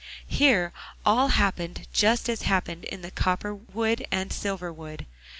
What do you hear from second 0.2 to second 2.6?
Here all happened just as it had